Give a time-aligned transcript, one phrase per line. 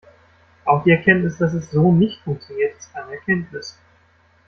[0.65, 3.77] Auch die Erkenntnis, dass es so nicht funktioniert, ist eine Erkenntnis.